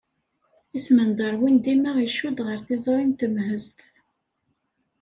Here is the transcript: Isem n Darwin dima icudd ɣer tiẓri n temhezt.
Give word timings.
Isem 0.77 0.99
n 1.09 1.11
Darwin 1.17 1.57
dima 1.65 1.91
icudd 2.05 2.39
ɣer 2.47 2.59
tiẓri 2.67 3.05
n 3.05 3.11
temhezt. 3.19 3.79